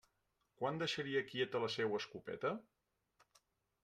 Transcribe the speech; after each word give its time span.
Quan 0.61 0.79
deixaria 0.83 1.21
quieta 1.27 1.61
la 1.63 1.69
seua 1.75 1.99
escopeta? 2.03 2.55